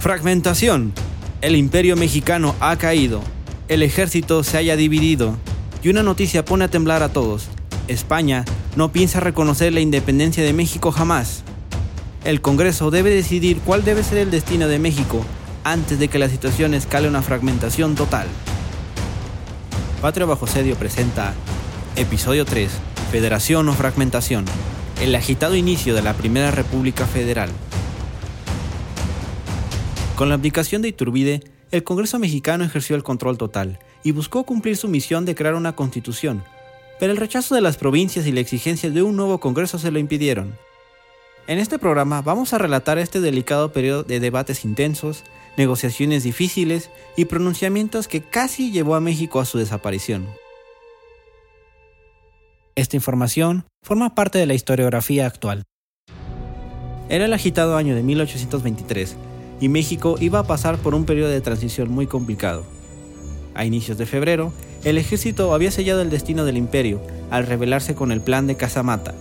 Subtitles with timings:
[0.00, 0.94] Fragmentación.
[1.42, 3.20] El imperio mexicano ha caído.
[3.68, 5.36] El ejército se haya dividido.
[5.82, 7.48] Y una noticia pone a temblar a todos.
[7.86, 11.42] España no piensa reconocer la independencia de México jamás.
[12.24, 15.22] El Congreso debe decidir cuál debe ser el destino de México
[15.64, 18.26] antes de que la situación escale una fragmentación total.
[20.00, 21.34] Patria Bajo Sedio presenta
[21.96, 22.70] Episodio 3,
[23.12, 24.46] Federación o Fragmentación,
[25.02, 27.50] el agitado inicio de la Primera República Federal.
[30.20, 34.76] Con la abdicación de Iturbide, el Congreso mexicano ejerció el control total y buscó cumplir
[34.76, 36.44] su misión de crear una constitución,
[36.98, 39.98] pero el rechazo de las provincias y la exigencia de un nuevo Congreso se lo
[39.98, 40.58] impidieron.
[41.46, 45.24] En este programa vamos a relatar este delicado periodo de debates intensos,
[45.56, 50.26] negociaciones difíciles y pronunciamientos que casi llevó a México a su desaparición.
[52.74, 55.62] Esta información forma parte de la historiografía actual.
[57.08, 59.16] Era el agitado año de 1823
[59.60, 62.64] y México iba a pasar por un periodo de transición muy complicado.
[63.54, 64.52] A inicios de febrero,
[64.84, 69.14] el ejército había sellado el destino del imperio al rebelarse con el plan de Casamata,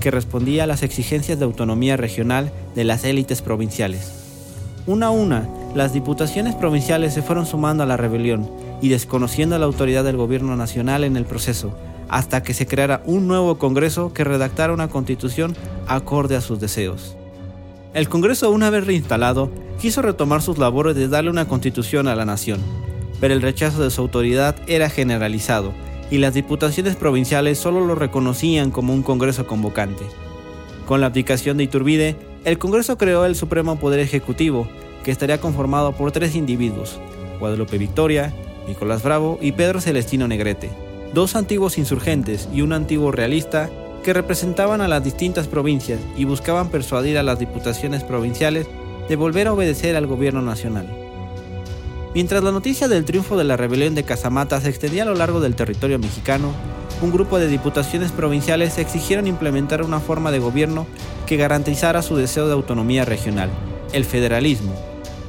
[0.00, 4.12] que respondía a las exigencias de autonomía regional de las élites provinciales.
[4.86, 8.50] Una a una, las diputaciones provinciales se fueron sumando a la rebelión
[8.82, 11.74] y desconociendo la autoridad del gobierno nacional en el proceso,
[12.08, 17.16] hasta que se creara un nuevo Congreso que redactara una constitución acorde a sus deseos.
[17.94, 22.24] El Congreso, una vez reinstalado, quiso retomar sus labores de darle una constitución a la
[22.24, 22.58] nación,
[23.20, 25.72] pero el rechazo de su autoridad era generalizado
[26.10, 30.02] y las diputaciones provinciales solo lo reconocían como un Congreso convocante.
[30.86, 34.66] Con la abdicación de Iturbide, el Congreso creó el Supremo Poder Ejecutivo,
[35.04, 36.98] que estaría conformado por tres individuos,
[37.38, 38.34] Guadalupe Victoria,
[38.66, 40.68] Nicolás Bravo y Pedro Celestino Negrete,
[41.12, 43.70] dos antiguos insurgentes y un antiguo realista
[44.04, 48.68] que representaban a las distintas provincias y buscaban persuadir a las diputaciones provinciales
[49.08, 50.86] de volver a obedecer al gobierno nacional.
[52.14, 55.40] Mientras la noticia del triunfo de la rebelión de Casamata se extendía a lo largo
[55.40, 56.52] del territorio mexicano,
[57.02, 60.86] un grupo de diputaciones provinciales exigieron implementar una forma de gobierno
[61.26, 63.50] que garantizara su deseo de autonomía regional,
[63.92, 64.74] el federalismo.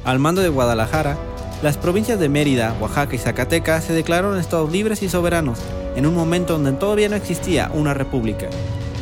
[0.04, 1.16] Al mando de Guadalajara,
[1.62, 5.58] las provincias de Mérida, Oaxaca y Zacatecas se declararon estados libres y soberanos
[5.96, 8.48] en un momento donde todavía no existía una república.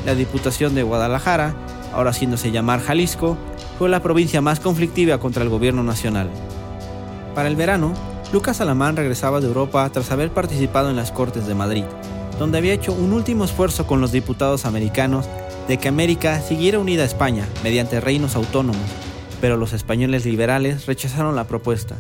[0.06, 1.56] La Diputación de Guadalajara,
[1.93, 3.37] ahora haciéndose llamar Jalisco,
[3.78, 6.31] fue la provincia más conflictiva contra el gobierno nacional.
[7.34, 7.93] Para el verano,
[8.32, 11.84] Lucas Alamán regresaba de Europa tras haber participado en las Cortes de Madrid,
[12.38, 15.26] donde había hecho un último esfuerzo con los diputados americanos
[15.66, 18.87] de que América siguiera unida a España mediante reinos autónomos,
[19.41, 21.97] pero los españoles liberales rechazaron la propuesta.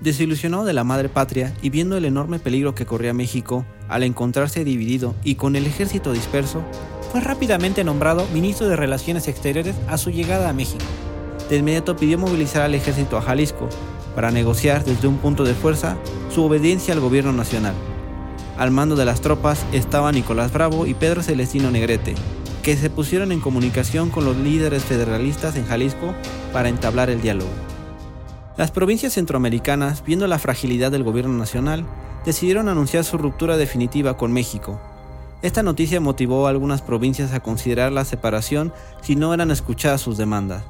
[0.00, 4.62] Desilusionado de la madre patria y viendo el enorme peligro que corría México al encontrarse
[4.62, 6.62] dividido y con el ejército disperso,
[7.10, 10.84] fue rápidamente nombrado ministro de Relaciones Exteriores a su llegada a México.
[11.50, 13.68] De inmediato pidió movilizar al ejército a Jalisco
[14.14, 15.96] para negociar desde un punto de fuerza
[16.32, 17.74] su obediencia al gobierno nacional.
[18.56, 22.14] Al mando de las tropas estaban Nicolás Bravo y Pedro Celestino Negrete,
[22.62, 26.14] que se pusieron en comunicación con los líderes federalistas en Jalisco
[26.52, 27.67] para entablar el diálogo.
[28.58, 31.86] Las provincias centroamericanas, viendo la fragilidad del gobierno nacional,
[32.24, 34.80] decidieron anunciar su ruptura definitiva con México.
[35.42, 40.18] Esta noticia motivó a algunas provincias a considerar la separación si no eran escuchadas sus
[40.18, 40.64] demandas.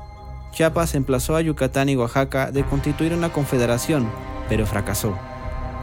[0.52, 4.06] Chiapas emplazó a Yucatán y Oaxaca de constituir una confederación,
[4.50, 5.16] pero fracasó.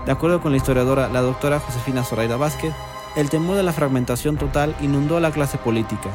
[0.05, 2.75] De acuerdo con la historiadora la doctora Josefina Zoraida Vázquez,
[3.15, 6.11] el temor de la fragmentación total inundó a la clase política,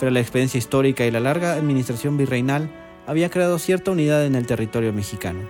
[0.00, 2.70] pero la experiencia histórica y la larga administración virreinal
[3.06, 5.40] había creado cierta unidad en el territorio mexicano.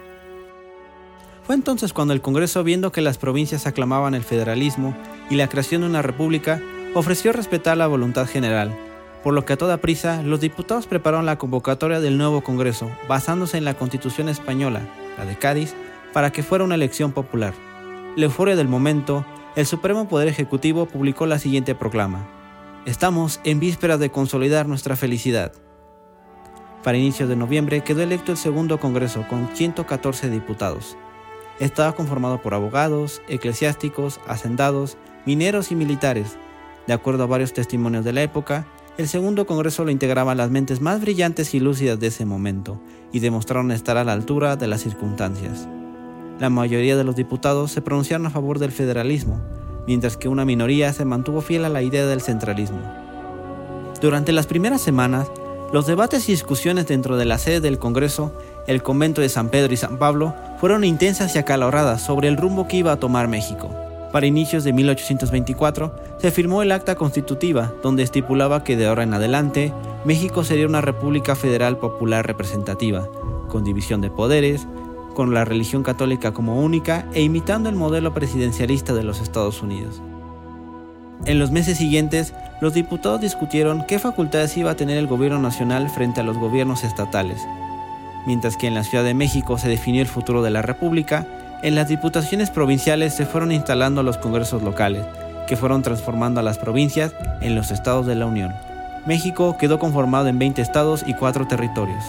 [1.44, 4.96] Fue entonces cuando el Congreso, viendo que las provincias aclamaban el federalismo
[5.30, 6.60] y la creación de una república,
[6.94, 8.76] ofreció respetar la voluntad general,
[9.22, 13.58] por lo que a toda prisa los diputados prepararon la convocatoria del nuevo Congreso, basándose
[13.58, 14.80] en la Constitución española,
[15.18, 15.74] la de Cádiz,
[16.12, 17.54] para que fuera una elección popular.
[18.16, 19.24] La euforia del momento,
[19.54, 22.26] el Supremo Poder Ejecutivo publicó la siguiente proclama.
[22.86, 25.52] Estamos en vísperas de consolidar nuestra felicidad.
[26.86, 30.96] Para inicios de noviembre quedó electo el segundo Congreso con 114 diputados.
[31.58, 34.96] Estaba conformado por abogados, eclesiásticos, hacendados,
[35.26, 36.36] mineros y militares.
[36.86, 38.68] De acuerdo a varios testimonios de la época,
[38.98, 42.80] el segundo Congreso lo integraban las mentes más brillantes y lúcidas de ese momento,
[43.10, 45.66] y demostraron estar a la altura de las circunstancias.
[46.38, 49.40] La mayoría de los diputados se pronunciaron a favor del federalismo,
[49.88, 52.80] mientras que una minoría se mantuvo fiel a la idea del centralismo.
[54.00, 55.28] Durante las primeras semanas,
[55.72, 58.32] los debates y discusiones dentro de la sede del Congreso,
[58.66, 62.68] el convento de San Pedro y San Pablo, fueron intensas y acaloradas sobre el rumbo
[62.68, 63.70] que iba a tomar México.
[64.12, 69.12] Para inicios de 1824 se firmó el acta constitutiva, donde estipulaba que de ahora en
[69.12, 69.72] adelante
[70.04, 73.08] México sería una república federal popular representativa,
[73.48, 74.66] con división de poderes,
[75.14, 80.00] con la religión católica como única e imitando el modelo presidencialista de los Estados Unidos.
[81.24, 85.88] En los meses siguientes, los diputados discutieron qué facultades iba a tener el gobierno nacional
[85.90, 87.40] frente a los gobiernos estatales.
[88.26, 91.26] Mientras que en la Ciudad de México se definió el futuro de la República,
[91.62, 95.04] en las diputaciones provinciales se fueron instalando los congresos locales,
[95.46, 98.52] que fueron transformando a las provincias en los estados de la Unión.
[99.06, 102.04] México quedó conformado en 20 estados y 4 territorios.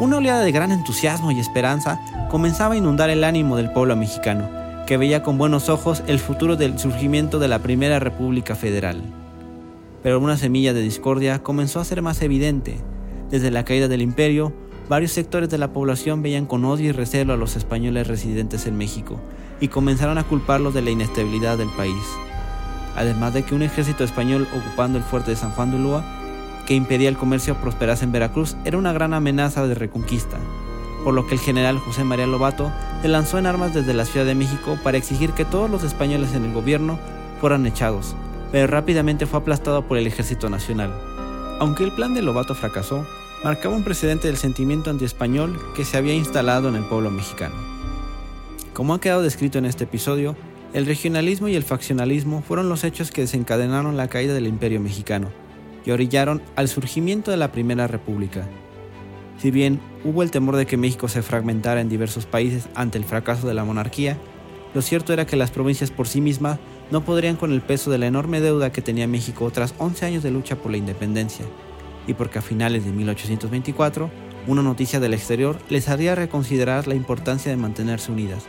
[0.00, 2.00] Una oleada de gran entusiasmo y esperanza
[2.30, 4.48] comenzaba a inundar el ánimo del pueblo mexicano,
[4.88, 9.02] que veía con buenos ojos el futuro del surgimiento de la Primera República Federal.
[10.02, 12.78] Pero una semilla de discordia comenzó a ser más evidente.
[13.30, 14.54] Desde la caída del imperio,
[14.88, 18.78] varios sectores de la población veían con odio y recelo a los españoles residentes en
[18.78, 19.20] México
[19.60, 22.02] y comenzaron a culparlos de la inestabilidad del país.
[22.96, 26.02] Además de que un ejército español ocupando el fuerte de San Juan de Ulúa,
[26.66, 30.38] que impedía el comercio prosperase en Veracruz, era una gran amenaza de reconquista
[31.04, 34.26] por lo que el general José María Lobato se lanzó en armas desde la Ciudad
[34.26, 36.98] de México para exigir que todos los españoles en el gobierno
[37.40, 38.16] fueran echados,
[38.50, 40.92] pero rápidamente fue aplastado por el Ejército Nacional.
[41.60, 43.06] Aunque el plan de Lobato fracasó,
[43.44, 47.54] marcaba un precedente del sentimiento antiespañol que se había instalado en el pueblo mexicano.
[48.72, 50.36] Como ha quedado descrito en este episodio,
[50.72, 55.28] el regionalismo y el faccionalismo fueron los hechos que desencadenaron la caída del imperio mexicano
[55.84, 58.46] y orillaron al surgimiento de la Primera República,
[59.38, 63.04] si bien hubo el temor de que México se fragmentara en diversos países ante el
[63.04, 64.16] fracaso de la monarquía,
[64.74, 66.58] lo cierto era que las provincias por sí mismas
[66.90, 70.22] no podrían con el peso de la enorme deuda que tenía México tras 11 años
[70.22, 71.46] de lucha por la independencia,
[72.06, 74.10] y porque a finales de 1824,
[74.46, 78.44] una noticia del exterior les haría reconsiderar la importancia de mantenerse unidas.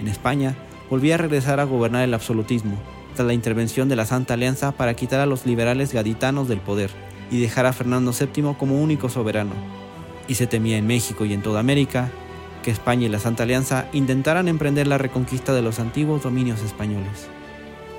[0.00, 0.56] En España,
[0.88, 2.76] volvía a regresar a gobernar el absolutismo,
[3.14, 6.90] tras la intervención de la Santa Alianza para quitar a los liberales gaditanos del poder
[7.30, 9.52] y dejar a Fernando VII como único soberano,
[10.28, 12.10] y se temía en México y en toda América
[12.66, 17.28] que España y la Santa Alianza intentaran emprender la reconquista de los antiguos dominios españoles.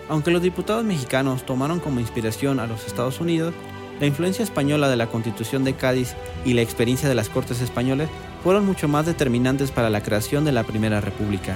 [0.09, 3.53] Aunque los diputados mexicanos tomaron como inspiración a los Estados Unidos,
[4.01, 8.09] la influencia española de la Constitución de Cádiz y la experiencia de las Cortes españolas
[8.43, 11.55] fueron mucho más determinantes para la creación de la Primera República.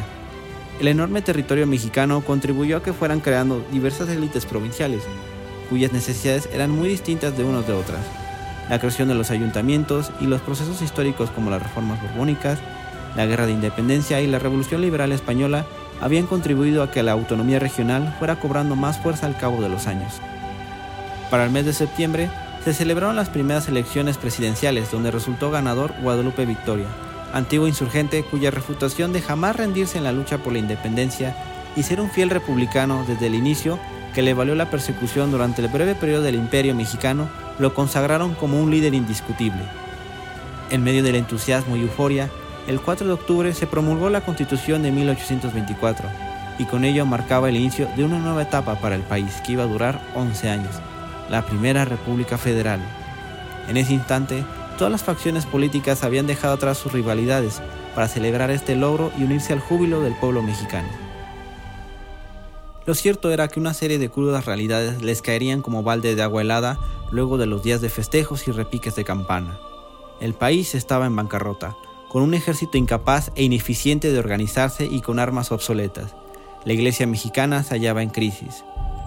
[0.79, 5.03] El enorme territorio mexicano contribuyó a que fueran creando diversas élites provinciales,
[5.69, 8.20] cuyas necesidades eran muy distintas de unas de otras
[8.71, 12.57] la creación de los ayuntamientos y los procesos históricos como las reformas borbónicas,
[13.17, 15.65] la guerra de independencia y la revolución liberal española
[15.99, 19.87] habían contribuido a que la autonomía regional fuera cobrando más fuerza al cabo de los
[19.87, 20.13] años.
[21.29, 22.29] Para el mes de septiembre
[22.63, 26.87] se celebraron las primeras elecciones presidenciales donde resultó ganador Guadalupe Victoria,
[27.33, 31.35] antiguo insurgente cuya refutación de jamás rendirse en la lucha por la independencia
[31.75, 33.79] y ser un fiel republicano desde el inicio
[34.13, 37.27] que le valió la persecución durante el breve periodo del imperio mexicano
[37.61, 39.61] lo consagraron como un líder indiscutible.
[40.71, 42.29] En medio del entusiasmo y euforia,
[42.67, 46.09] el 4 de octubre se promulgó la Constitución de 1824
[46.57, 49.63] y con ello marcaba el inicio de una nueva etapa para el país que iba
[49.63, 50.75] a durar 11 años,
[51.29, 52.79] la Primera República Federal.
[53.67, 54.43] En ese instante,
[54.77, 57.61] todas las facciones políticas habían dejado atrás sus rivalidades
[57.93, 61.10] para celebrar este logro y unirse al júbilo del pueblo mexicano.
[62.85, 66.41] Lo cierto era que una serie de crudas realidades les caerían como balde de agua
[66.41, 66.79] helada
[67.11, 69.59] luego de los días de festejos y repiques de campana.
[70.19, 71.75] El país estaba en bancarrota,
[72.09, 76.15] con un ejército incapaz e ineficiente de organizarse y con armas obsoletas.
[76.65, 78.63] La iglesia mexicana se hallaba en crisis.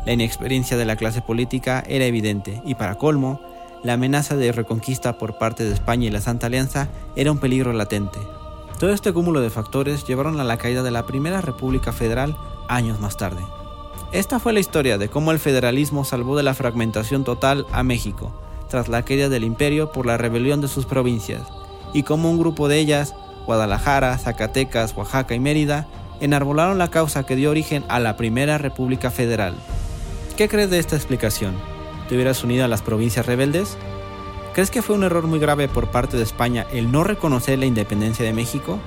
[0.06, 3.40] La inexperiencia de la clase política era evidente y para colmo,
[3.82, 7.72] la amenaza de reconquista por parte de España y la Santa Alianza era un peligro
[7.72, 8.20] latente.
[8.78, 12.36] Todo este cúmulo de factores llevaron a la caída de la Primera República Federal
[12.68, 13.42] años más tarde.
[14.14, 18.32] Esta fue la historia de cómo el federalismo salvó de la fragmentación total a México,
[18.68, 21.42] tras la caída del imperio por la rebelión de sus provincias,
[21.92, 23.12] y cómo un grupo de ellas,
[23.44, 25.88] Guadalajara, Zacatecas, Oaxaca y Mérida,
[26.20, 29.56] enarbolaron la causa que dio origen a la Primera República Federal.
[30.36, 31.56] ¿Qué crees de esta explicación?
[32.08, 33.76] ¿Te hubieras unido a las provincias rebeldes?
[34.52, 37.66] ¿Crees que fue un error muy grave por parte de España el no reconocer la
[37.66, 38.78] independencia de México?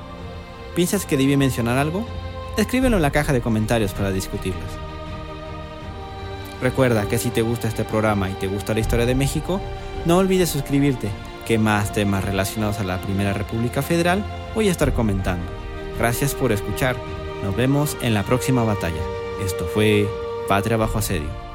[0.74, 2.08] ¿Piensas que debí mencionar algo?
[2.56, 4.87] Escríbelo en la caja de comentarios para discutirlos.
[6.62, 9.62] Recuerda que si te gusta este programa y te gusta la historia de México,
[10.06, 11.10] no olvides suscribirte,
[11.46, 14.24] que más temas relacionados a la Primera República Federal
[14.56, 15.46] voy a estar comentando.
[15.98, 16.96] Gracias por escuchar.
[17.44, 19.02] Nos vemos en la próxima batalla.
[19.44, 20.08] Esto fue
[20.48, 21.47] Patria bajo asedio.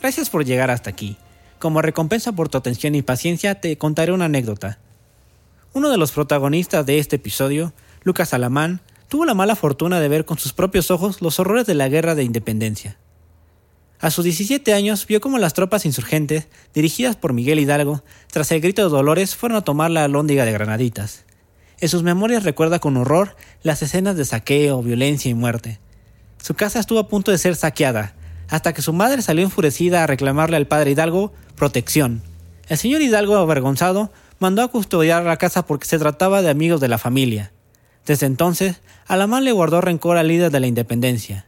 [0.00, 1.18] Gracias por llegar hasta aquí.
[1.58, 4.78] Como recompensa por tu atención y paciencia, te contaré una anécdota.
[5.74, 10.24] Uno de los protagonistas de este episodio, Lucas Alamán, tuvo la mala fortuna de ver
[10.24, 12.96] con sus propios ojos los horrores de la guerra de independencia.
[14.00, 18.02] A sus 17 años vio cómo las tropas insurgentes, dirigidas por Miguel Hidalgo,
[18.32, 21.26] tras el grito de Dolores, fueron a tomar la alhóndiga de Granaditas.
[21.78, 25.78] En sus memorias recuerda con horror las escenas de saqueo, violencia y muerte.
[26.42, 28.14] Su casa estuvo a punto de ser saqueada,
[28.50, 32.22] hasta que su madre salió enfurecida a reclamarle al padre Hidalgo protección.
[32.68, 36.88] El señor Hidalgo, avergonzado, mandó a custodiar la casa porque se trataba de amigos de
[36.88, 37.52] la familia.
[38.06, 41.46] Desde entonces, Alamán le guardó rencor al líder de la independencia.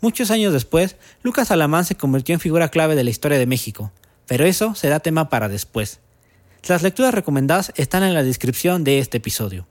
[0.00, 3.92] Muchos años después, Lucas Alamán se convirtió en figura clave de la historia de México,
[4.26, 6.00] pero eso será tema para después.
[6.66, 9.66] Las lecturas recomendadas están en la descripción de este episodio.